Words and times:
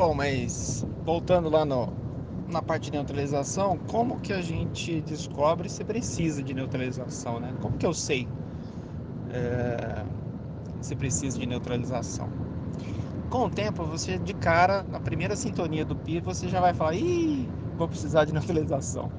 Bom, 0.00 0.14
mas 0.14 0.82
voltando 1.04 1.50
lá 1.50 1.62
no, 1.62 1.86
na 2.48 2.62
parte 2.62 2.84
de 2.84 2.92
neutralização, 2.92 3.76
como 3.86 4.18
que 4.18 4.32
a 4.32 4.40
gente 4.40 4.98
descobre 5.02 5.68
se 5.68 5.84
precisa 5.84 6.42
de 6.42 6.54
neutralização, 6.54 7.38
né? 7.38 7.52
Como 7.60 7.76
que 7.76 7.84
eu 7.84 7.92
sei 7.92 8.26
é, 9.30 10.02
se 10.80 10.96
precisa 10.96 11.38
de 11.38 11.44
neutralização? 11.44 12.26
Com 13.28 13.44
o 13.44 13.50
tempo, 13.50 13.84
você 13.84 14.16
de 14.16 14.32
cara, 14.32 14.82
na 14.90 14.98
primeira 15.00 15.36
sintonia 15.36 15.84
do 15.84 15.94
pi, 15.94 16.18
você 16.20 16.48
já 16.48 16.62
vai 16.62 16.72
falar, 16.72 16.94
ih, 16.94 17.46
vou 17.76 17.86
precisar 17.86 18.24
de 18.24 18.32
neutralização. 18.32 19.10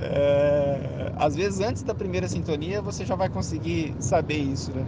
É, 0.00 1.12
às 1.18 1.36
vezes, 1.36 1.60
antes 1.60 1.82
da 1.82 1.94
primeira 1.94 2.26
sintonia, 2.26 2.80
você 2.80 3.04
já 3.04 3.14
vai 3.14 3.28
conseguir 3.28 3.94
saber 4.00 4.38
isso, 4.38 4.70
né? 4.72 4.86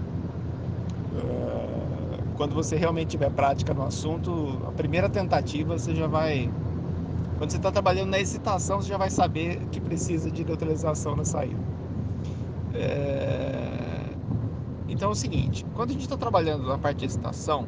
É, 1.21 1.74
quando 2.37 2.55
você 2.55 2.77
realmente 2.77 3.11
tiver 3.11 3.31
prática 3.31 3.73
no 3.73 3.83
assunto, 3.83 4.61
a 4.67 4.73
primeira 4.73 5.09
tentativa 5.09 5.79
você 5.79 5.95
já 5.95 6.07
vai 6.07 6.51
quando 7.39 7.51
você 7.51 7.57
está 7.57 7.73
trabalhando 7.73 8.11
na 8.11 8.21
excitação, 8.21 8.81
você 8.81 8.89
já 8.89 8.97
vai 8.97 9.11
saber 9.11 9.59
que 9.73 9.81
precisa 9.81 10.31
de 10.31 10.45
neutralização 10.45 11.17
na 11.17 11.25
saída. 11.25 11.61
É... 12.73 14.05
Então 14.89 15.09
é 15.09 15.13
o 15.13 15.15
seguinte, 15.15 15.67
quando 15.75 15.91
a 15.91 15.93
gente 15.93 16.03
está 16.03 16.17
trabalhando 16.17 16.67
na 16.67 16.79
parte 16.79 16.99
de 16.99 17.07
excitação, 17.07 17.67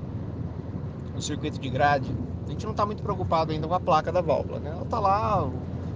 no 1.12 1.20
circuito 1.20 1.58
de 1.58 1.68
grade, 1.68 2.10
a 2.46 2.50
gente 2.50 2.64
não 2.64 2.70
está 2.70 2.86
muito 2.86 3.02
preocupado 3.02 3.50
ainda 3.50 3.66
com 3.66 3.74
a 3.74 3.80
placa 3.80 4.12
da 4.12 4.20
válvula, 4.20 4.60
né? 4.60 4.70
Ela 4.70 4.82
está 4.82 5.00
lá, 5.00 5.44
o 5.44 5.52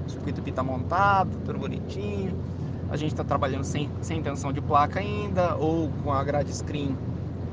circuito 0.09 0.43
PI 0.43 0.51
está 0.51 0.65
montado, 0.65 1.31
tudo 1.45 1.59
bonitinho, 1.59 2.35
a 2.91 2.97
gente 2.97 3.13
está 3.13 3.23
trabalhando 3.23 3.63
sem, 3.63 3.89
sem 4.01 4.21
tensão 4.21 4.53
de 4.53 4.61
placa 4.61 4.99
ainda, 4.99 5.55
ou 5.57 5.89
com 6.03 6.13
a 6.13 6.25
grade 6.25 6.53
screen 6.53 6.97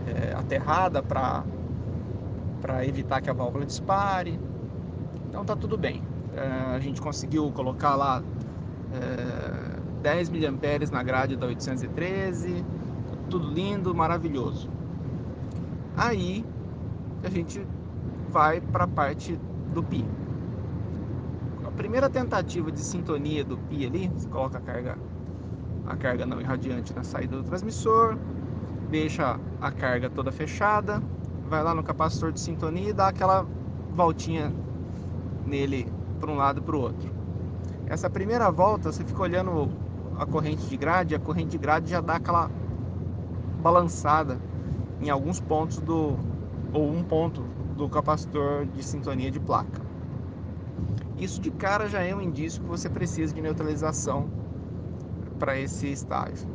é, 0.08 0.34
aterrada 0.36 1.02
para 1.02 1.44
evitar 2.86 3.22
que 3.22 3.30
a 3.30 3.34
válvula 3.34 3.66
dispare. 3.66 4.40
Então 5.28 5.44
tá 5.44 5.56
tudo 5.56 5.78
bem. 5.78 6.04
É, 6.36 6.76
a 6.76 6.80
gente 6.80 7.02
conseguiu 7.02 7.52
colocar 7.52 7.96
lá 7.96 8.24
é, 8.94 10.02
10 10.02 10.30
mA 10.30 10.38
na 10.92 11.04
grade 11.04 11.36
da 11.36 11.48
813, 11.48 12.64
tudo 13.30 13.50
lindo, 13.50 13.94
maravilhoso. 13.94 14.70
Aí 15.96 16.46
a 17.24 17.30
gente 17.30 17.66
vai 18.30 18.62
para 18.62 18.84
a 18.84 18.88
parte 18.88 19.40
do 19.74 19.84
pi. 19.84 20.06
A 21.66 21.72
primeira 21.72 22.10
tentativa 22.10 22.72
de 22.72 22.80
sintonia 22.80 23.44
do 23.44 23.58
pi 23.58 23.86
ali, 23.86 24.08
você 24.08 24.28
coloca 24.30 24.58
a 24.58 24.62
carga 24.62 24.98
a 25.88 25.96
carga 25.96 26.26
não 26.26 26.42
irradiante 26.42 26.94
na 26.94 27.04
saída 27.04 27.38
do 27.38 27.44
transmissor, 27.44 28.18
deixa 28.90 29.40
a 29.62 29.72
carga 29.72 30.10
toda 30.10 30.32
fechada, 30.32 31.02
vai 31.48 31.64
lá 31.64 31.74
no 31.74 31.84
capacitor 31.84 32.32
de 32.32 32.40
sintonia 32.40 32.90
e 32.90 32.94
dá 32.94 33.10
aquela 33.10 33.46
voltinha 33.94 34.54
nele 35.46 35.92
para 36.20 36.32
um 36.32 36.36
lado 36.36 36.62
para 36.62 36.76
o 36.76 36.80
outro. 36.80 37.12
Essa 37.88 38.10
primeira 38.10 38.52
volta, 38.52 38.92
você 38.92 39.04
fica 39.04 39.22
olhando 39.22 39.70
a 40.18 40.26
corrente 40.26 40.68
de 40.68 40.78
grade, 40.78 41.16
a 41.16 41.20
corrente 41.20 41.52
de 41.52 41.58
grade 41.58 41.90
já 41.90 42.02
dá 42.02 42.16
aquela 42.16 42.50
balançada 43.62 44.40
em 45.02 45.10
alguns 45.10 45.40
pontos 45.40 45.78
do 45.80 46.18
ou 46.74 46.92
um 46.92 47.04
ponto 47.04 47.42
do 47.76 47.88
capacitor 47.88 48.66
de 48.66 48.84
sintonia 48.84 49.32
de 49.32 49.40
placa. 49.40 49.82
Isso 51.18 51.40
de 51.40 51.50
cara 51.50 51.88
já 51.88 52.02
é 52.02 52.14
um 52.14 52.22
indício 52.22 52.62
que 52.62 52.68
você 52.68 52.90
precisa 52.90 53.34
de 53.34 53.42
neutralização 53.42 54.30
para 55.40 55.58
esse 55.58 55.88
estágio. 55.92 56.48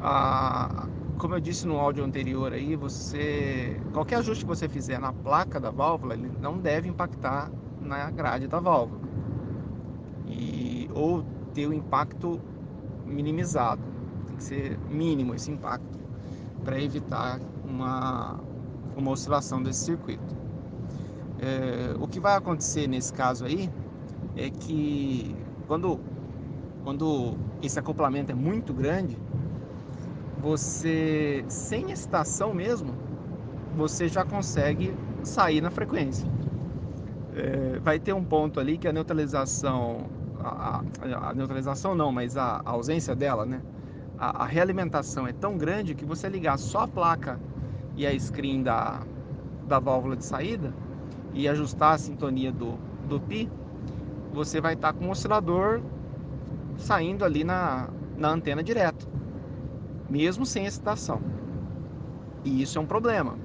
Ah, 0.00 0.86
como 1.18 1.34
eu 1.34 1.40
disse 1.40 1.66
no 1.66 1.78
áudio 1.78 2.04
anterior 2.04 2.52
aí, 2.52 2.76
você 2.76 3.80
qualquer 3.92 4.16
ajuste 4.16 4.44
que 4.44 4.48
você 4.48 4.68
fizer 4.68 4.98
na 4.98 5.12
placa 5.12 5.60
da 5.60 5.70
válvula, 5.70 6.14
ele 6.14 6.30
não 6.40 6.58
deve 6.58 6.88
impactar 6.88 7.50
na 7.80 8.10
grade 8.10 8.46
da 8.46 8.60
válvula. 8.60 9.00
E 10.26 10.88
ou 10.92 11.24
ter 11.52 11.66
o 11.66 11.72
impacto 11.72 12.40
minimizado. 13.06 13.82
Tem 14.26 14.36
que 14.36 14.44
ser 14.44 14.78
mínimo 14.90 15.34
esse 15.34 15.50
impacto 15.50 15.98
para 16.64 16.80
evitar 16.80 17.40
uma 17.64 18.40
uma 18.96 19.10
oscilação 19.10 19.62
desse 19.62 19.84
circuito. 19.84 20.36
É, 21.40 21.96
o 21.98 22.06
que 22.06 22.20
vai 22.20 22.36
acontecer 22.36 22.86
nesse 22.86 23.12
caso 23.12 23.44
aí 23.44 23.68
é 24.36 24.50
que 24.50 25.34
quando 25.66 26.00
quando 26.84 27.34
esse 27.62 27.78
acoplamento 27.78 28.30
é 28.30 28.34
muito 28.34 28.72
grande 28.72 29.16
você 30.44 31.42
sem 31.48 31.90
excitação 31.90 32.52
mesmo 32.54 32.94
você 33.74 34.06
já 34.06 34.24
consegue 34.24 34.94
sair 35.24 35.60
na 35.60 35.70
frequência 35.70 36.28
é, 37.34 37.80
vai 37.80 37.98
ter 37.98 38.12
um 38.12 38.24
ponto 38.24 38.60
ali 38.60 38.78
que 38.78 38.86
a 38.86 38.92
neutralização, 38.92 40.06
a, 40.38 40.82
a, 41.02 41.30
a 41.30 41.34
neutralização 41.34 41.94
não, 41.94 42.12
mas 42.12 42.36
a, 42.36 42.62
a, 42.64 42.70
ausência 42.70 43.14
dela, 43.14 43.44
né? 43.44 43.60
A, 44.16 44.44
realimentação 44.44 45.26
é 45.26 45.32
tão 45.32 45.58
grande 45.58 45.94
que 45.94 46.04
você 46.04 46.28
ligar 46.28 46.56
só 46.56 46.82
a 46.82 46.88
placa 46.88 47.40
e 47.96 48.06
a 48.06 48.18
screen 48.18 48.62
da, 48.62 49.02
da 49.66 49.80
válvula 49.80 50.16
de 50.16 50.24
saída 50.24 50.72
e 51.32 51.48
ajustar 51.48 51.94
a 51.94 51.98
sintonia 51.98 52.52
do, 52.52 52.78
do 53.08 53.20
pi, 53.20 53.50
você 54.32 54.60
vai 54.60 54.74
estar 54.74 54.92
com 54.92 55.08
o 55.08 55.10
oscilador 55.10 55.82
saindo 56.76 57.24
ali 57.24 57.42
na, 57.42 57.88
na 58.16 58.28
antena 58.28 58.62
direto, 58.62 59.08
mesmo 60.08 60.44
sem 60.44 60.66
excitação. 60.66 61.20
E 62.44 62.62
isso 62.62 62.78
é 62.78 62.80
um 62.80 62.86
problema. 62.86 63.36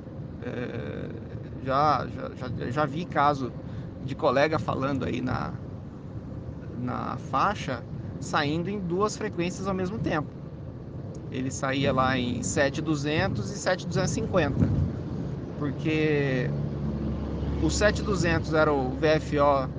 É, 0.43 1.09
já, 1.63 2.07
já, 2.35 2.69
já, 2.69 2.85
vi 2.85 3.05
caso 3.05 3.51
de 4.05 4.15
colega 4.15 4.57
falando 4.57 5.05
aí 5.05 5.21
na, 5.21 5.53
na 6.77 7.17
faixa, 7.29 7.83
saindo 8.19 8.69
em 8.69 8.79
duas 8.79 9.17
frequências 9.17 9.67
ao 9.67 9.73
mesmo 9.73 9.97
tempo. 9.99 10.27
Ele 11.31 11.51
saía 11.51 11.93
lá 11.93 12.17
em 12.17 12.41
7200 12.41 13.51
e 13.51 13.57
7250, 13.57 14.67
porque 15.59 16.49
o 17.61 17.69
7200 17.69 18.53
era 18.53 18.73
o 18.73 18.89
VFO 18.91 19.69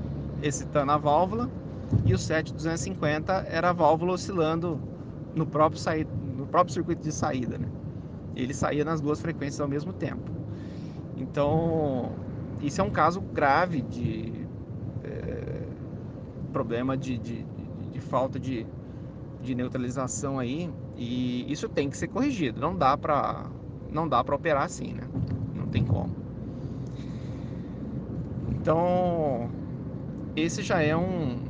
excitando 0.43 0.93
a 0.93 0.97
válvula 0.97 1.51
e 2.05 2.15
o 2.15 2.19
7250 2.19 3.47
era 3.51 3.71
a 3.71 3.73
válvula 3.73 4.13
oscilando 4.13 4.81
no 5.35 5.47
próprio, 5.47 5.81
saí... 5.81 6.07
próprio 6.51 6.73
circuito 6.75 7.03
de 7.03 7.13
saída. 7.13 7.59
Né? 7.59 7.69
Ele 8.35 8.53
saía 8.53 8.85
nas 8.85 9.01
duas 9.01 9.21
frequências 9.21 9.61
ao 9.61 9.69
mesmo 9.69 9.93
tempo. 9.93 10.31
Então, 11.17 12.13
isso 12.61 12.81
é 12.81 12.85
um 12.85 12.91
caso 12.91 13.21
grave 13.21 13.83
de 13.83 14.47
é, 15.05 15.63
problema 16.53 16.97
de, 16.97 17.19
de, 17.19 17.43
de, 17.43 17.91
de 17.93 18.01
falta 18.01 18.39
de, 18.39 18.67
de 19.43 19.55
neutralização 19.55 20.39
aí 20.39 20.71
e 20.97 21.51
isso 21.51 21.69
tem 21.69 21.89
que 21.89 21.97
ser 21.97 22.09
corrigido. 22.09 22.61
Não 22.61 22.77
dá 22.77 22.97
para 22.97 23.47
não 23.91 24.09
dá 24.09 24.23
para 24.23 24.37
operar 24.37 24.63
assim, 24.63 24.93
né? 24.93 25.03
Não 25.55 25.67
tem 25.67 25.85
como. 25.85 26.15
Então 28.51 29.51
esse 30.37 30.63
já 30.63 30.81
é 30.83 30.97
um 30.97 31.50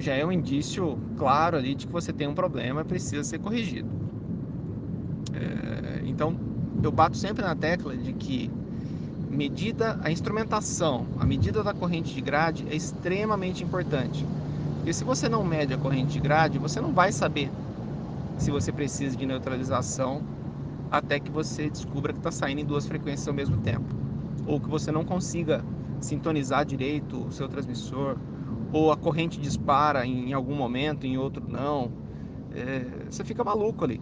já 0.00 0.14
é 0.14 0.24
um 0.24 0.32
indício 0.32 0.98
claro 1.16 1.56
ali 1.56 1.74
de 1.74 1.86
que 1.86 1.92
você 1.92 2.12
tem 2.12 2.26
um 2.26 2.34
problema 2.34 2.80
e 2.80 2.84
precisa 2.84 3.22
ser 3.24 3.38
corrigido. 3.38 3.88
É, 5.34 6.02
então 6.06 6.34
eu 6.82 6.90
bato 6.90 7.16
sempre 7.16 7.42
na 7.42 7.54
tecla 7.54 7.96
de 7.96 8.12
que 8.12 8.50
medida, 9.30 9.98
a 10.02 10.10
instrumentação, 10.10 11.06
a 11.18 11.24
medida 11.24 11.62
da 11.62 11.72
corrente 11.72 12.14
de 12.14 12.20
grade 12.20 12.66
é 12.68 12.74
extremamente 12.74 13.62
importante. 13.62 14.26
Porque 14.76 14.92
se 14.92 15.04
você 15.04 15.28
não 15.28 15.44
mede 15.44 15.74
a 15.74 15.78
corrente 15.78 16.12
de 16.12 16.20
grade, 16.20 16.58
você 16.58 16.80
não 16.80 16.92
vai 16.92 17.12
saber 17.12 17.50
se 18.38 18.50
você 18.50 18.72
precisa 18.72 19.16
de 19.16 19.26
neutralização 19.26 20.22
até 20.90 21.20
que 21.20 21.30
você 21.30 21.70
descubra 21.70 22.12
que 22.12 22.18
está 22.18 22.32
saindo 22.32 22.60
em 22.60 22.64
duas 22.64 22.86
frequências 22.86 23.28
ao 23.28 23.34
mesmo 23.34 23.58
tempo. 23.58 23.84
Ou 24.46 24.58
que 24.58 24.68
você 24.68 24.90
não 24.90 25.04
consiga 25.04 25.62
sintonizar 26.00 26.64
direito 26.64 27.26
o 27.26 27.30
seu 27.30 27.46
transmissor, 27.48 28.16
ou 28.72 28.92
a 28.92 28.96
corrente 28.96 29.40
dispara 29.40 30.06
em 30.06 30.32
algum 30.32 30.54
momento, 30.54 31.06
em 31.06 31.16
outro 31.16 31.44
não. 31.48 31.90
É, 32.52 32.84
você 33.10 33.24
fica 33.24 33.42
maluco 33.44 33.84
ali. 33.84 34.00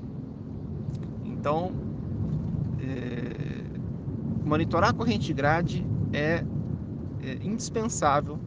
Então, 1.24 1.72
monitorar 4.48 4.90
a 4.90 4.92
corrente 4.92 5.26
de 5.26 5.34
grade 5.34 5.86
é, 6.12 6.42
é 7.22 7.46
indispensável 7.46 8.38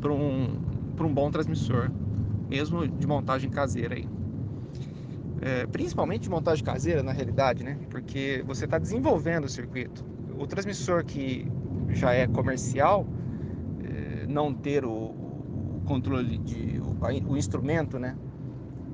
para 0.00 0.10
um, 0.10 0.58
um 0.98 1.14
bom 1.14 1.30
transmissor, 1.30 1.90
mesmo 2.48 2.88
de 2.88 3.06
montagem 3.06 3.50
caseira 3.50 3.94
aí. 3.94 4.08
É, 5.42 5.66
principalmente 5.66 6.22
de 6.22 6.30
montagem 6.30 6.64
caseira, 6.64 7.02
na 7.02 7.12
realidade, 7.12 7.62
né? 7.62 7.78
Porque 7.90 8.42
você 8.46 8.64
está 8.64 8.78
desenvolvendo 8.78 9.44
o 9.44 9.48
circuito. 9.48 10.02
O 10.38 10.46
transmissor 10.46 11.04
que 11.04 11.46
já 11.90 12.14
é 12.14 12.26
comercial, 12.26 13.06
é, 13.84 14.26
não 14.26 14.54
ter 14.54 14.84
o 14.86 15.14
controle 15.84 16.38
de 16.38 16.80
o, 16.80 17.32
o, 17.32 17.36
instrumento, 17.36 17.98
né, 17.98 18.16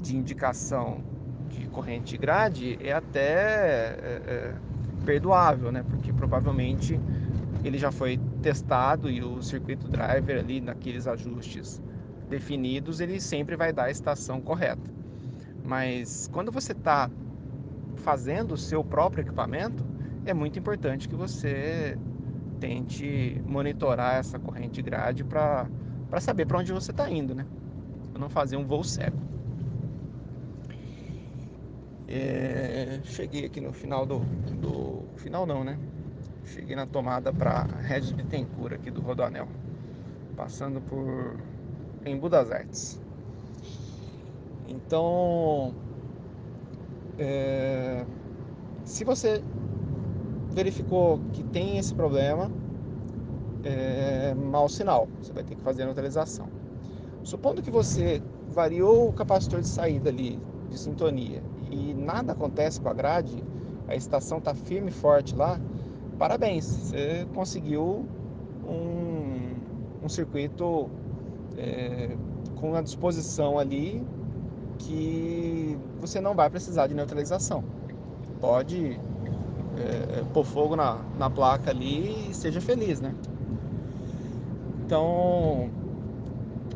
de 0.03 0.17
indicação 0.17 1.03
de 1.49 1.67
corrente 1.67 2.13
de 2.13 2.19
grade 2.19 2.79
é 2.81 2.93
até 2.93 3.21
é, 3.21 4.23
é 4.27 4.55
perdoável, 5.05 5.73
né? 5.73 5.85
Porque 5.89 6.13
provavelmente 6.13 7.01
ele 7.65 7.79
já 7.79 7.91
foi 7.91 8.19
testado 8.43 9.11
e 9.11 9.23
o 9.23 9.43
circuito 9.43 9.89
driver 9.89 10.39
ali 10.39 10.61
naqueles 10.61 11.07
ajustes 11.07 11.83
definidos, 12.29 13.01
ele 13.01 13.21
sempre 13.21 13.57
vai 13.57 13.73
dar 13.73 13.85
a 13.85 13.91
estação 13.91 14.41
correta. 14.41 14.91
Mas 15.65 16.29
quando 16.33 16.51
você 16.51 16.73
está 16.73 17.11
fazendo 17.97 18.53
o 18.53 18.57
seu 18.57 18.83
próprio 18.83 19.23
equipamento, 19.23 19.85
é 20.25 20.33
muito 20.33 20.59
importante 20.59 21.09
que 21.09 21.15
você 21.15 21.99
tente 22.61 23.43
monitorar 23.47 24.17
essa 24.17 24.39
corrente 24.39 24.81
grade 24.81 25.25
para 25.25 25.67
saber 26.19 26.47
para 26.47 26.59
onde 26.59 26.73
você 26.73 26.91
está 26.91 27.09
indo, 27.09 27.35
né? 27.35 27.47
Para 28.11 28.21
não 28.21 28.29
fazer 28.29 28.57
um 28.57 28.65
voo 28.65 28.83
cego. 28.83 29.17
É, 32.09 32.99
cheguei 33.05 33.45
aqui 33.45 33.61
no 33.61 33.73
final 33.73 34.05
do, 34.05 34.19
do. 34.61 35.05
Final 35.17 35.47
não, 35.47 35.63
né? 35.63 35.79
Cheguei 36.45 36.75
na 36.75 36.85
tomada 36.85 37.33
para 37.33 37.63
Regis 37.63 38.11
Bittencourt 38.11 38.73
aqui 38.73 38.91
do 38.91 39.01
Rodoanel. 39.01 39.47
Passando 40.37 40.81
por. 40.81 41.37
em 42.05 42.19
Budas 42.19 42.51
Artes. 42.51 43.01
Então. 44.67 45.73
É, 47.17 48.05
se 48.85 49.05
você 49.05 49.41
verificou 50.51 51.21
que 51.33 51.45
tem 51.45 51.79
esse 51.79 51.95
problema, 51.95 52.51
é 53.65 54.35
mau 54.35 54.69
sinal. 54.69 55.09
Você 55.21 55.33
vai 55.33 55.45
ter 55.45 55.55
que 55.55 55.63
fazer 55.63 55.83
a 55.83 55.87
neutralização. 55.87 56.49
Supondo 57.23 57.63
que 57.63 57.71
você 57.71 58.23
variou 58.49 59.09
o 59.09 59.13
capacitor 59.13 59.61
de 59.61 59.69
saída 59.69 60.09
ali 60.09 60.39
de 60.69 60.79
sintonia 60.79 61.43
e 61.71 61.95
nada 61.95 62.33
acontece 62.33 62.81
com 62.81 62.89
a 62.89 62.95
grade, 62.95 63.43
a 63.87 63.95
estação 63.95 64.39
está 64.39 64.55
firme 64.55 64.89
e 64.89 64.93
forte 64.93 65.35
lá, 65.35 65.61
parabéns, 66.19 66.65
você 66.65 67.27
conseguiu 67.35 68.07
um, 68.67 69.55
um 70.03 70.09
circuito 70.09 70.89
é, 71.57 72.17
com 72.57 72.75
a 72.75 72.83
disposição 72.83 73.59
ali 73.59 74.05
que 74.79 75.79
você 76.01 76.21
não 76.21 76.35
vai 76.35 76.49
precisar 76.49 76.87
de 76.87 76.95
neutralização. 76.95 77.63
Pode 78.41 78.99
é, 79.77 80.25
pôr 80.33 80.45
fogo 80.45 80.75
na, 80.75 81.05
na 81.19 81.29
placa 81.29 81.71
ali 81.71 82.31
e 82.31 82.35
seja 82.35 82.61
feliz, 82.61 83.01
né? 83.01 83.15
Então, 84.91 85.71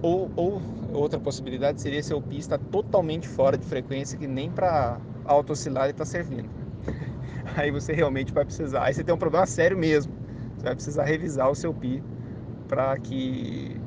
ou, 0.00 0.30
ou 0.36 0.62
outra 0.92 1.18
possibilidade 1.18 1.80
seria 1.80 2.00
se 2.00 2.14
o 2.14 2.22
pi 2.22 2.38
está 2.38 2.56
totalmente 2.56 3.26
fora 3.26 3.58
de 3.58 3.66
frequência, 3.66 4.16
que 4.16 4.28
nem 4.28 4.48
para 4.48 5.00
auto-oscilar 5.24 5.90
está 5.90 6.04
servindo. 6.04 6.48
Aí 7.56 7.72
você 7.72 7.92
realmente 7.92 8.32
vai 8.32 8.44
precisar. 8.44 8.84
Aí 8.84 8.94
você 8.94 9.02
tem 9.02 9.12
um 9.12 9.18
problema 9.18 9.44
sério 9.46 9.76
mesmo. 9.76 10.12
Você 10.56 10.64
vai 10.64 10.76
precisar 10.76 11.02
revisar 11.02 11.50
o 11.50 11.56
seu 11.56 11.74
pi 11.74 12.00
para 12.68 12.96
que 12.98 13.80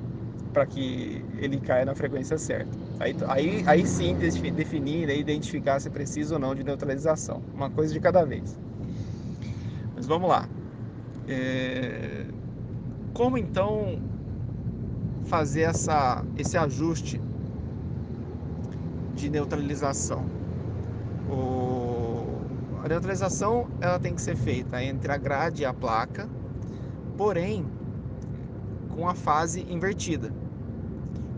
para 0.52 0.66
que 0.66 1.24
ele 1.38 1.62
caia 1.62 1.86
na 1.86 1.96
frequência 1.96 2.38
certa. 2.38 2.78
Aí, 3.00 3.16
aí, 3.30 3.64
aí 3.66 3.88
sim 3.88 4.14
definir, 4.16 5.08
né, 5.08 5.16
identificar 5.16 5.80
se 5.80 5.90
precisa 5.90 6.36
ou 6.36 6.40
não 6.40 6.54
de 6.54 6.66
neutralização. 6.66 7.42
Uma 7.54 7.70
coisa 7.70 7.94
de 7.94 8.00
cada 8.02 8.26
vez. 8.26 8.60
Mas 9.96 10.06
vamos 10.06 10.28
lá. 10.28 10.50
É... 11.30 12.26
Como 13.14 13.38
então 13.38 14.00
fazer 15.28 15.62
essa, 15.62 16.24
esse 16.38 16.58
ajuste 16.58 17.22
de 19.14 19.30
neutralização. 19.30 20.26
O, 21.30 22.26
a 22.84 22.88
neutralização 22.88 23.68
ela 23.82 24.00
tem 24.00 24.14
que 24.16 24.22
ser 24.22 24.36
feita 24.36 24.82
entre 24.82 25.12
a 25.12 25.18
grade 25.18 25.64
e 25.64 25.66
a 25.66 25.74
placa, 25.74 26.30
porém 27.18 27.66
com 28.96 29.08
a 29.08 29.14
fase 29.14 29.66
invertida. 29.70 30.32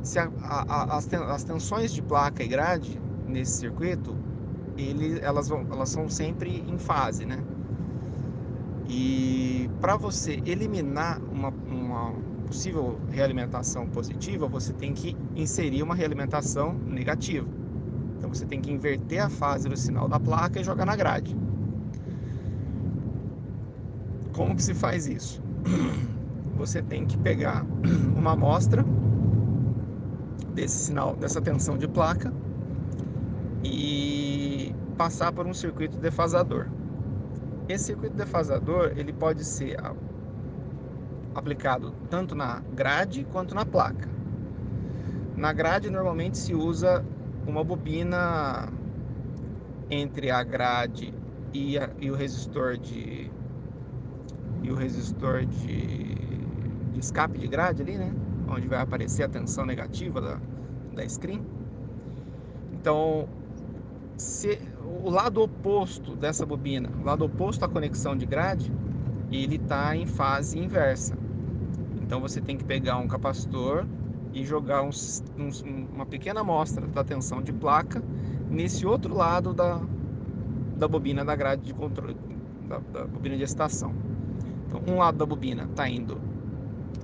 Se 0.04 0.20
a, 0.20 0.30
a, 0.44 0.98
as, 0.98 1.12
as 1.14 1.44
tensões 1.44 1.92
de 1.92 2.02
placa 2.02 2.44
e 2.44 2.48
grade 2.48 3.02
nesse 3.28 3.58
circuito, 3.58 4.16
ele, 4.78 5.20
elas, 5.20 5.50
vão, 5.50 5.66
elas 5.72 5.90
são 5.90 6.08
sempre 6.08 6.64
em 6.68 6.78
fase, 6.78 7.26
né? 7.26 7.44
E 8.88 9.70
para 9.82 9.98
você 9.98 10.42
eliminar 10.46 11.20
uma, 11.32 11.50
uma 11.50 12.14
possível 12.50 13.00
realimentação 13.12 13.88
positiva, 13.88 14.48
você 14.48 14.74
tem 14.74 14.92
que 14.92 15.16
inserir 15.36 15.84
uma 15.84 15.94
realimentação 15.94 16.74
negativa. 16.74 17.48
Então 18.18 18.34
você 18.34 18.46
tem 18.46 18.60
que 18.60 18.72
inverter 18.72 19.24
a 19.24 19.30
fase 19.30 19.70
do 19.70 19.78
sinal 19.78 20.10
da 20.10 20.20
placa 20.20 20.60
e 20.60 20.64
jogar 20.64 20.86
na 20.86 20.96
grade. 20.96 21.38
Como 24.34 24.56
que 24.56 24.64
se 24.64 24.74
faz 24.74 25.08
isso? 25.08 25.42
Você 26.58 26.82
tem 26.82 27.06
que 27.06 27.18
pegar 27.18 27.66
uma 28.18 28.34
amostra 28.34 28.84
desse 30.54 30.78
sinal, 30.86 31.16
dessa 31.16 31.42
tensão 31.42 31.78
de 31.78 31.88
placa 31.88 32.34
e 33.64 34.76
passar 34.98 35.32
por 35.32 35.48
um 35.48 35.54
circuito 35.54 35.98
defasador. 35.98 36.68
Esse 37.70 37.86
circuito 37.86 38.18
defasador 38.18 38.92
ele 38.98 39.14
pode 39.14 39.46
ser 39.46 39.78
aplicado 41.40 41.94
tanto 42.10 42.36
na 42.36 42.62
grade 42.74 43.26
quanto 43.32 43.56
na 43.56 43.66
placa. 43.66 44.08
Na 45.36 45.54
grade 45.54 45.90
normalmente 45.90 46.38
se 46.38 46.54
usa 46.54 47.04
uma 47.48 47.64
bobina 47.64 48.72
entre 49.90 50.30
a 50.30 50.44
grade 50.44 51.14
e, 51.54 51.78
a, 51.78 51.90
e 52.00 52.12
o 52.12 52.16
resistor 52.16 52.78
de 52.78 53.32
e 54.62 54.72
o 54.72 54.76
resistor 54.76 55.46
de, 55.46 56.16
de 56.94 57.00
escape 57.00 57.38
de 57.38 57.48
grade 57.48 57.82
ali, 57.82 57.98
né? 57.98 58.14
Onde 58.48 58.68
vai 58.68 58.82
aparecer 58.82 59.24
a 59.24 59.30
tensão 59.30 59.66
negativa 59.66 60.20
da, 60.20 60.40
da 60.94 61.08
screen. 61.08 61.42
Então, 62.74 63.28
se 64.18 64.60
o 65.04 65.10
lado 65.10 65.42
oposto 65.42 66.16
dessa 66.16 66.46
bobina, 66.46 66.90
o 67.02 67.06
lado 67.06 67.24
oposto 67.24 67.64
à 67.64 67.70
conexão 67.70 68.16
de 68.16 68.26
grade, 68.26 68.72
ele 69.32 69.56
está 69.56 69.96
em 69.96 70.06
fase 70.06 70.60
inversa. 70.60 71.18
Então 72.10 72.20
você 72.20 72.42
tem 72.42 72.58
que 72.58 72.64
pegar 72.64 72.98
um 72.98 73.08
capacitor 73.08 73.86
e 74.34 74.44
jogar 74.44 74.82
um, 74.82 74.90
um, 75.38 75.86
uma 75.94 76.08
pequena 76.08 76.42
amostra 76.42 76.88
da 76.88 77.04
tensão 77.04 77.40
de 77.40 77.54
placa 77.54 78.02
nesse 78.50 78.84
outro 78.84 79.14
lado 79.14 79.54
da, 79.54 79.80
da 80.76 80.88
bobina 80.88 81.24
da 81.24 81.36
grade 81.36 81.62
de 81.62 81.72
controle, 81.72 82.18
da, 82.68 82.80
da 82.80 83.06
bobina 83.06 83.38
de 83.38 83.44
estação. 83.44 83.94
Então, 84.66 84.82
um 84.92 84.98
lado 84.98 85.20
da 85.20 85.26
bobina 85.28 85.66
está 85.66 85.88
indo 85.88 86.20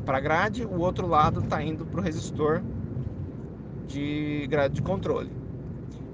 para 0.07 0.17
a 0.17 0.19
grade, 0.19 0.65
o 0.65 0.79
outro 0.79 1.05
lado 1.05 1.41
está 1.41 1.61
indo 1.61 1.85
para 1.85 1.99
o 1.99 2.03
resistor 2.03 2.63
de 3.85 4.47
grade 4.49 4.73
de 4.73 4.81
controle. 4.81 5.31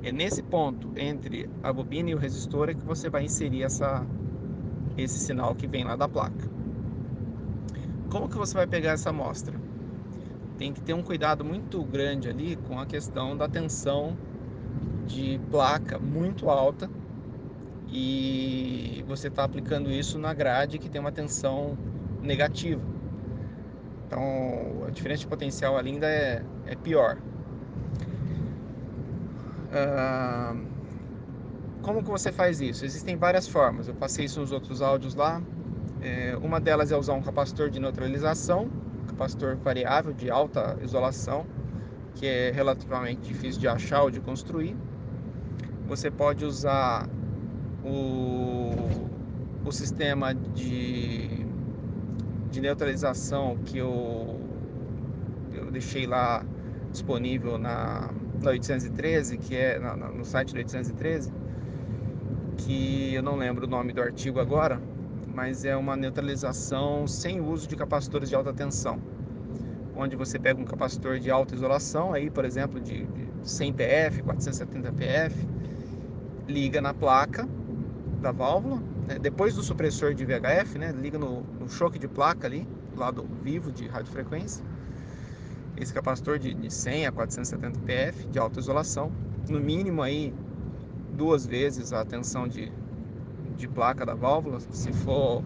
É 0.03 0.11
nesse 0.11 0.43
ponto 0.43 0.91
entre 0.97 1.49
a 1.63 1.71
bobina 1.71 2.09
e 2.09 2.13
o 2.13 2.17
resistor 2.17 2.67
é 2.67 2.73
que 2.73 2.83
você 2.83 3.09
vai 3.09 3.23
inserir 3.23 3.63
essa, 3.63 4.05
esse 4.97 5.17
sinal 5.17 5.55
que 5.55 5.65
vem 5.65 5.85
lá 5.85 5.95
da 5.95 6.09
placa. 6.09 6.60
Como 8.11 8.27
que 8.27 8.37
você 8.37 8.53
vai 8.53 8.67
pegar 8.67 8.91
essa 8.91 9.09
amostra? 9.09 9.55
Tem 10.57 10.73
que 10.73 10.81
ter 10.81 10.93
um 10.93 11.01
cuidado 11.01 11.45
muito 11.45 11.81
grande 11.85 12.27
ali 12.27 12.57
com 12.67 12.77
a 12.77 12.85
questão 12.85 13.37
da 13.37 13.47
tensão 13.47 14.17
de 15.07 15.39
placa 15.49 15.97
muito 15.97 16.49
alta 16.49 16.89
e 17.87 19.01
você 19.07 19.29
está 19.29 19.45
aplicando 19.45 19.89
isso 19.89 20.19
na 20.19 20.33
grade 20.33 20.77
que 20.77 20.89
tem 20.89 20.99
uma 20.99 21.11
tensão 21.13 21.77
negativa. 22.21 22.81
Então 24.05 24.83
a 24.85 24.89
diferença 24.89 25.21
de 25.21 25.27
potencial 25.27 25.77
ali 25.77 25.91
ainda 25.91 26.07
é, 26.07 26.43
é 26.65 26.75
pior. 26.75 27.17
Como 31.81 32.03
que 32.03 32.09
você 32.09 32.29
faz 32.29 32.59
isso? 32.59 32.83
Existem 32.83 33.15
várias 33.15 33.47
formas. 33.47 33.87
Eu 33.87 33.95
passei 33.95 34.25
isso 34.25 34.41
nos 34.41 34.51
outros 34.51 34.81
áudios 34.81 35.15
lá. 35.15 35.41
É, 36.01 36.35
uma 36.41 36.59
delas 36.59 36.91
é 36.91 36.97
usar 36.97 37.13
um 37.13 37.21
capacitor 37.21 37.69
de 37.69 37.79
neutralização, 37.79 38.69
capacitor 39.07 39.55
variável 39.57 40.11
de 40.11 40.31
alta 40.31 40.77
isolação, 40.81 41.45
que 42.15 42.25
é 42.25 42.51
relativamente 42.51 43.21
difícil 43.21 43.61
de 43.61 43.67
achar 43.67 44.01
ou 44.01 44.09
de 44.09 44.19
construir. 44.19 44.75
Você 45.87 46.09
pode 46.09 46.43
usar 46.43 47.07
o, 47.83 48.71
o 49.63 49.71
sistema 49.71 50.33
de, 50.33 51.45
de 52.49 52.61
neutralização 52.61 53.57
que 53.65 53.77
eu, 53.77 54.39
eu 55.53 55.69
deixei 55.69 56.07
lá 56.07 56.43
disponível 56.91 57.59
na, 57.59 58.09
na 58.41 58.49
813, 58.49 59.37
que 59.37 59.55
é 59.55 59.77
na, 59.77 59.95
no 59.95 60.25
site 60.25 60.53
do 60.53 60.57
813, 60.57 61.31
que 62.57 63.13
eu 63.13 63.21
não 63.21 63.35
lembro 63.35 63.65
o 63.65 63.69
nome 63.69 63.93
do 63.93 64.01
artigo 64.01 64.39
agora, 64.39 64.81
mas 65.33 65.65
é 65.65 65.75
uma 65.75 65.95
neutralização 65.95 67.07
sem 67.07 67.39
uso 67.41 67.67
de 67.67 67.75
capacitores 67.75 68.29
de 68.29 68.35
alta 68.35 68.53
tensão, 68.53 69.01
onde 69.95 70.15
você 70.15 70.37
pega 70.37 70.59
um 70.59 70.65
capacitor 70.65 71.19
de 71.19 71.31
alta 71.31 71.55
isolação, 71.55 72.13
aí 72.13 72.29
por 72.29 72.45
exemplo 72.45 72.79
de 72.79 73.07
100 73.43 73.73
PF, 73.73 74.23
470 74.23 74.91
PF, 74.93 75.47
liga 76.47 76.81
na 76.81 76.93
placa 76.93 77.47
da 78.21 78.31
válvula, 78.31 78.81
né, 79.07 79.17
depois 79.19 79.55
do 79.55 79.63
supressor 79.63 80.13
de 80.13 80.25
VHF, 80.25 80.77
né, 80.77 80.91
liga 80.91 81.17
no, 81.17 81.41
no 81.59 81.69
choque 81.69 81.97
de 81.97 82.07
placa 82.07 82.47
ali, 82.47 82.67
lado 82.95 83.27
vivo 83.43 83.71
de 83.71 83.87
radiofrequência. 83.87 84.63
Esse 85.77 85.93
capacitor 85.93 86.37
de, 86.37 86.53
de 86.53 86.71
100 86.71 87.07
a 87.07 87.11
470 87.11 87.79
PF 87.79 88.27
de 88.27 88.37
alta 88.37 88.59
isolação, 88.59 89.11
no 89.49 89.59
mínimo 89.59 90.01
aí 90.01 90.33
duas 91.13 91.45
vezes 91.45 91.93
a 91.93 92.05
tensão 92.05 92.47
de, 92.47 92.71
de 93.61 93.67
placa 93.67 94.03
da 94.05 94.15
válvula, 94.15 94.59
se 94.59 94.91
for 94.91 95.43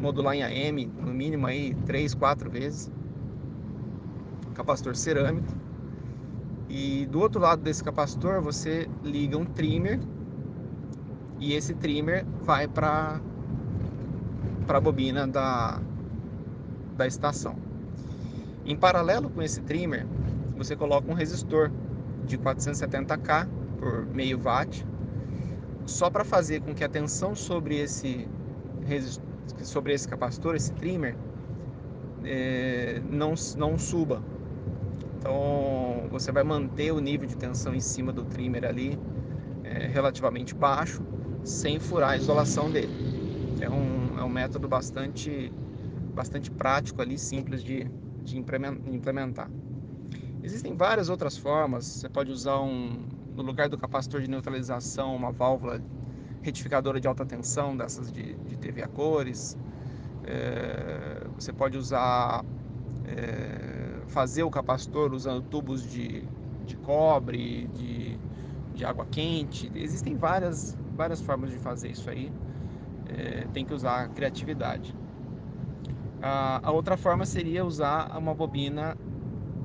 modular 0.00 0.34
em 0.34 0.42
AM, 0.42 0.86
no 1.00 1.14
mínimo 1.14 1.46
aí 1.46 1.74
três, 1.86 2.14
quatro 2.14 2.50
vezes. 2.50 2.90
Capacitor 4.54 4.96
cerâmico. 4.96 5.46
E 6.68 7.06
do 7.06 7.20
outro 7.20 7.40
lado 7.40 7.62
desse 7.62 7.82
capacitor 7.84 8.42
você 8.42 8.88
liga 9.04 9.38
um 9.38 9.44
trimmer 9.44 10.00
e 11.38 11.54
esse 11.54 11.74
trimmer 11.74 12.24
vai 12.42 12.66
para 12.66 13.20
para 14.66 14.78
a 14.78 14.80
bobina 14.80 15.26
da, 15.26 15.80
da 16.96 17.06
estação. 17.06 17.56
Em 18.64 18.76
paralelo 18.76 19.28
com 19.28 19.42
esse 19.42 19.60
trimmer, 19.60 20.06
você 20.56 20.76
coloca 20.76 21.10
um 21.10 21.14
resistor 21.14 21.70
de 22.24 22.38
470K 22.38 23.48
por 23.78 24.06
meio 24.06 24.38
watt, 24.38 24.86
só 25.86 26.10
para 26.10 26.24
fazer 26.24 26.60
com 26.60 26.74
que 26.74 26.84
a 26.84 26.88
tensão 26.88 27.34
sobre 27.34 27.78
esse 27.78 28.28
sobre 29.62 29.92
esse 29.92 30.08
capacitor, 30.08 30.54
esse 30.54 30.72
trimmer, 30.72 31.16
é, 32.24 33.00
não, 33.10 33.34
não 33.56 33.78
suba. 33.78 34.22
Então 35.18 36.08
você 36.10 36.32
vai 36.32 36.42
manter 36.42 36.92
o 36.92 37.00
nível 37.00 37.28
de 37.28 37.36
tensão 37.36 37.74
em 37.74 37.80
cima 37.80 38.12
do 38.12 38.24
trimmer 38.24 38.64
ali 38.64 38.98
é, 39.64 39.86
relativamente 39.86 40.54
baixo, 40.54 41.02
sem 41.44 41.78
furar 41.78 42.10
a 42.10 42.16
isolação 42.16 42.70
dele. 42.70 42.92
É 43.60 43.70
um, 43.70 44.18
é 44.18 44.24
um 44.24 44.28
método 44.28 44.68
bastante, 44.68 45.52
bastante 46.14 46.50
prático 46.50 47.00
ali, 47.00 47.16
simples 47.16 47.62
de, 47.62 47.88
de 48.24 48.36
implementar. 48.38 49.48
Existem 50.42 50.74
várias 50.76 51.08
outras 51.08 51.36
formas. 51.36 51.84
Você 51.84 52.08
pode 52.08 52.32
usar 52.32 52.60
um, 52.60 53.06
no 53.36 53.42
lugar 53.42 53.68
do 53.68 53.78
capacitor 53.78 54.20
de 54.20 54.28
neutralização, 54.28 55.14
uma 55.14 55.32
válvula 55.32 55.80
retificadora 56.42 57.00
de 57.00 57.06
alta 57.06 57.24
tensão, 57.24 57.76
dessas 57.76 58.12
de, 58.12 58.34
de 58.34 58.56
TV 58.56 58.82
a 58.82 58.88
cores. 58.88 59.56
É, 60.24 61.26
você 61.34 61.52
pode 61.52 61.78
usar, 61.78 62.44
é, 63.06 64.02
fazer 64.08 64.42
o 64.42 64.50
capacitor 64.50 65.12
usando 65.12 65.42
tubos 65.42 65.82
de, 65.88 66.24
de 66.66 66.76
cobre, 66.76 67.68
de, 67.74 68.18
de 68.74 68.84
água 68.84 69.06
quente. 69.06 69.70
Existem 69.74 70.16
várias, 70.16 70.76
várias 70.96 71.20
formas 71.20 71.50
de 71.50 71.58
fazer 71.58 71.90
isso 71.90 72.08
aí. 72.10 72.32
É, 73.08 73.46
tem 73.52 73.64
que 73.64 73.74
usar 73.74 74.08
criatividade. 74.10 74.94
A, 76.20 76.60
a 76.62 76.70
outra 76.70 76.96
forma 76.96 77.24
seria 77.24 77.64
usar 77.64 78.16
uma 78.16 78.34
bobina 78.34 78.96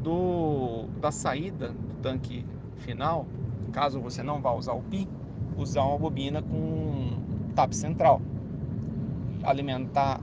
do, 0.02 0.88
da 1.00 1.12
saída 1.12 1.70
do 1.70 2.02
tanque 2.02 2.46
final, 2.78 3.28
caso 3.68 4.00
você 4.00 4.24
não 4.24 4.42
vá 4.42 4.52
usar 4.54 4.74
o 4.74 4.82
PI, 4.82 5.08
usar 5.58 5.84
uma 5.84 5.98
bobina 5.98 6.42
com 6.42 7.18
tap 7.56 7.74
central. 7.74 8.22
Alimentar 9.44 10.22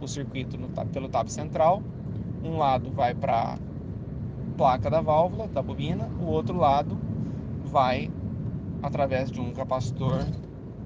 o 0.00 0.08
circuito 0.08 0.58
no, 0.58 0.68
pelo 0.68 1.08
tap 1.08 1.28
central. 1.28 1.82
Um 2.42 2.58
lado 2.58 2.90
vai 2.90 3.14
para 3.14 3.58
placa 4.56 4.90
da 4.90 5.00
válvula, 5.00 5.48
da 5.48 5.62
bobina, 5.62 6.08
o 6.20 6.26
outro 6.26 6.56
lado 6.56 6.96
vai 7.64 8.10
através 8.82 9.30
de 9.30 9.40
um 9.40 9.52
capacitor 9.52 10.20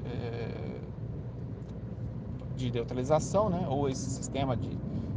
é, 0.06 0.80
de 2.56 2.70
neutralização, 2.70 3.50
né? 3.50 3.66
ou 3.68 3.88
esse 3.88 4.08
sistema 4.08 4.56
de 4.56 4.70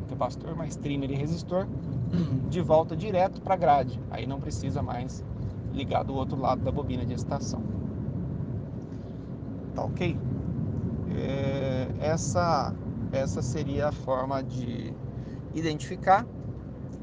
capacitor 0.10 0.56
mais 0.56 0.76
trimmer 0.76 1.12
e 1.12 1.16
resistor, 1.16 1.68
de 2.50 2.62
volta 2.62 2.96
direto 2.96 3.42
para 3.42 3.54
a 3.54 3.58
grade. 3.58 4.00
Aí 4.10 4.28
não 4.28 4.40
precisa 4.40 4.82
mais 4.82 5.24
ligar 5.74 6.04
do 6.04 6.14
outro 6.14 6.40
lado 6.40 6.62
da 6.62 6.72
bobina 6.72 7.06
de 7.06 7.14
excitação. 7.14 7.62
Tá 9.76 9.84
ok? 9.84 10.18
É, 11.16 11.88
essa, 12.00 12.74
essa 13.12 13.42
seria 13.42 13.90
a 13.90 13.92
forma 13.92 14.42
de 14.44 14.94
identificar 15.54 16.26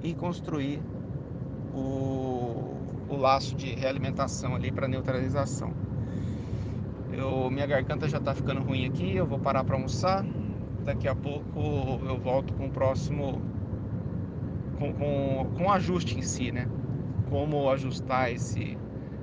e 0.02 0.14
construir 0.14 0.80
o, 1.74 2.74
o 3.08 3.16
laço 3.16 3.54
de 3.54 3.74
realimentação 3.74 4.54
ali 4.54 4.70
para 4.70 4.88
neutralização. 4.88 5.72
Eu, 7.12 7.50
minha 7.50 7.66
garganta 7.66 8.08
já 8.08 8.18
está 8.18 8.34
ficando 8.34 8.62
ruim 8.62 8.86
aqui, 8.86 9.16
eu 9.16 9.26
vou 9.26 9.38
parar 9.38 9.64
para 9.64 9.74
almoçar. 9.74 10.24
Daqui 10.84 11.08
a 11.08 11.14
pouco 11.14 11.60
eu 12.06 12.18
volto 12.18 12.54
com 12.54 12.66
o 12.66 12.70
próximo 12.70 13.42
com, 14.78 14.92
com, 14.92 15.50
com 15.56 15.64
o 15.64 15.70
ajuste 15.70 16.18
em 16.18 16.22
si, 16.22 16.52
né? 16.52 16.68
Como 17.28 17.70
ajustar 17.70 18.32
esse, 18.32 18.82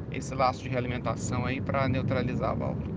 esse 0.10 0.34
laço 0.36 0.64
de 0.64 0.70
realimentação 0.70 1.46
aí 1.46 1.62
para 1.62 1.90
neutralizar 1.90 2.52
a 2.52 2.56
válvula. 2.56 2.95